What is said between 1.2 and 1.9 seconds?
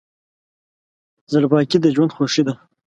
زړه پاکي د